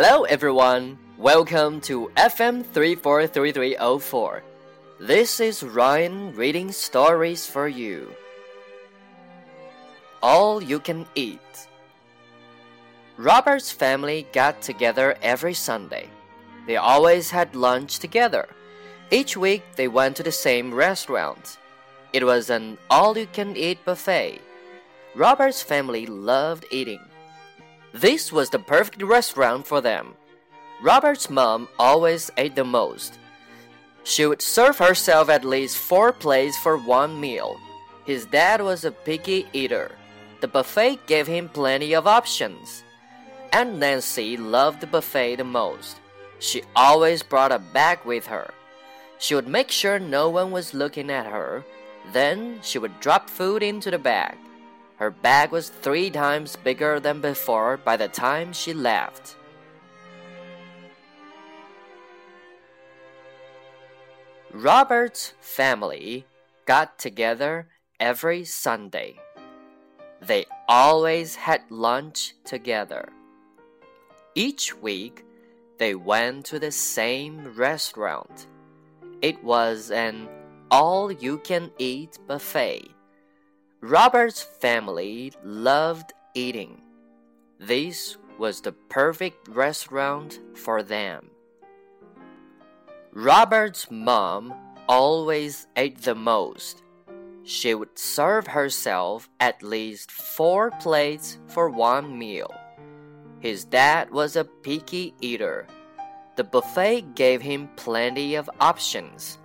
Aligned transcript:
Hello, 0.00 0.22
everyone. 0.22 0.96
Welcome 1.18 1.80
to 1.80 2.08
FM 2.16 2.64
343304. 2.64 4.44
This 5.00 5.40
is 5.40 5.64
Ryan 5.64 6.32
reading 6.36 6.70
stories 6.70 7.48
for 7.48 7.66
you. 7.66 8.14
All 10.22 10.62
you 10.62 10.78
can 10.78 11.04
eat. 11.16 11.66
Robert's 13.16 13.72
family 13.72 14.28
got 14.32 14.62
together 14.62 15.16
every 15.20 15.54
Sunday. 15.54 16.08
They 16.68 16.76
always 16.76 17.32
had 17.32 17.56
lunch 17.56 17.98
together. 17.98 18.46
Each 19.10 19.36
week 19.36 19.64
they 19.74 19.88
went 19.88 20.14
to 20.18 20.22
the 20.22 20.30
same 20.30 20.72
restaurant. 20.72 21.58
It 22.12 22.22
was 22.22 22.50
an 22.50 22.78
all 22.88 23.18
you 23.18 23.26
can 23.26 23.56
eat 23.56 23.84
buffet. 23.84 24.40
Robert's 25.16 25.60
family 25.60 26.06
loved 26.06 26.66
eating. 26.70 27.07
This 27.92 28.32
was 28.32 28.50
the 28.50 28.58
perfect 28.58 29.02
restaurant 29.02 29.66
for 29.66 29.80
them. 29.80 30.14
Robert's 30.82 31.30
mom 31.30 31.68
always 31.78 32.30
ate 32.36 32.54
the 32.54 32.64
most. 32.64 33.18
She 34.04 34.26
would 34.26 34.42
serve 34.42 34.78
herself 34.78 35.28
at 35.28 35.44
least 35.44 35.76
four 35.76 36.12
plates 36.12 36.56
for 36.56 36.76
one 36.76 37.20
meal. 37.20 37.58
His 38.04 38.26
dad 38.26 38.62
was 38.62 38.84
a 38.84 38.90
picky 38.92 39.46
eater. 39.52 39.92
The 40.40 40.48
buffet 40.48 41.06
gave 41.06 41.26
him 41.26 41.48
plenty 41.48 41.94
of 41.94 42.06
options. 42.06 42.84
Aunt 43.52 43.76
Nancy 43.76 44.36
loved 44.36 44.80
the 44.80 44.86
buffet 44.86 45.36
the 45.36 45.44
most. 45.44 46.00
She 46.38 46.62
always 46.76 47.22
brought 47.22 47.52
a 47.52 47.58
bag 47.58 47.98
with 48.04 48.26
her. 48.26 48.52
She 49.18 49.34
would 49.34 49.48
make 49.48 49.70
sure 49.70 49.98
no 49.98 50.30
one 50.30 50.52
was 50.52 50.74
looking 50.74 51.10
at 51.10 51.26
her. 51.26 51.64
Then 52.12 52.60
she 52.62 52.78
would 52.78 53.00
drop 53.00 53.28
food 53.28 53.62
into 53.62 53.90
the 53.90 53.98
bag. 53.98 54.36
Her 54.98 55.10
bag 55.12 55.52
was 55.52 55.68
three 55.68 56.10
times 56.10 56.56
bigger 56.56 56.98
than 56.98 57.20
before 57.20 57.76
by 57.76 57.96
the 57.96 58.08
time 58.08 58.52
she 58.52 58.74
left. 58.74 59.36
Robert's 64.52 65.34
family 65.40 66.26
got 66.64 66.98
together 66.98 67.68
every 68.00 68.44
Sunday. 68.44 69.20
They 70.20 70.46
always 70.68 71.36
had 71.36 71.62
lunch 71.70 72.34
together. 72.44 73.08
Each 74.34 74.74
week, 74.74 75.24
they 75.78 75.94
went 75.94 76.44
to 76.46 76.58
the 76.58 76.72
same 76.72 77.54
restaurant. 77.54 78.48
It 79.22 79.44
was 79.44 79.92
an 79.92 80.28
all 80.72 81.12
you 81.12 81.38
can 81.38 81.70
eat 81.78 82.18
buffet. 82.26 82.97
Robert's 83.80 84.42
family 84.42 85.32
loved 85.44 86.12
eating. 86.34 86.82
This 87.60 88.16
was 88.36 88.60
the 88.60 88.72
perfect 88.72 89.46
restaurant 89.46 90.40
for 90.54 90.82
them. 90.82 91.30
Robert's 93.12 93.88
mom 93.88 94.52
always 94.88 95.68
ate 95.76 96.02
the 96.02 96.16
most. 96.16 96.82
She 97.44 97.72
would 97.72 97.96
serve 97.96 98.48
herself 98.48 99.28
at 99.38 99.62
least 99.62 100.10
four 100.10 100.72
plates 100.80 101.38
for 101.46 101.70
one 101.70 102.18
meal. 102.18 102.52
His 103.38 103.64
dad 103.64 104.10
was 104.10 104.34
a 104.34 104.44
picky 104.44 105.14
eater. 105.20 105.68
The 106.34 106.42
buffet 106.42 107.14
gave 107.14 107.42
him 107.42 107.70
plenty 107.76 108.34
of 108.34 108.50
options. 108.58 109.38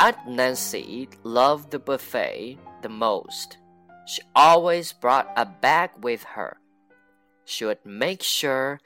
Aunt 0.00 0.26
Nancy 0.26 1.08
loved 1.22 1.70
the 1.70 1.78
buffet 1.78 2.58
the 2.82 2.88
most. 2.88 3.58
She 4.10 4.22
always 4.34 4.92
brought 4.92 5.30
a 5.36 5.46
bag 5.46 5.90
with 6.02 6.24
her. 6.34 6.58
She 7.44 7.64
would 7.64 7.86
make 7.86 8.24
sure 8.24 8.80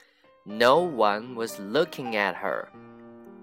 no 0.45 0.81
one 0.81 1.33
was 1.33 1.57
looking 1.57 2.15
at 2.15 2.35
her. 2.35 2.69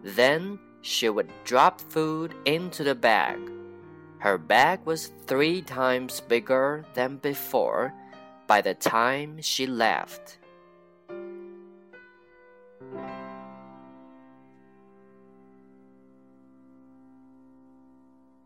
Then 0.04 0.60
she 0.82 1.08
would 1.08 1.32
drop 1.42 1.80
food 1.80 2.36
into 2.44 2.84
the 2.84 2.94
bag. 2.94 3.40
Her 4.18 4.38
bag 4.38 4.86
was 4.86 5.10
three 5.26 5.60
times 5.60 6.20
bigger 6.20 6.84
than 6.94 7.16
before 7.16 7.92
by 8.46 8.60
the 8.60 8.74
time 8.74 9.42
she 9.42 9.66
left. 9.66 10.38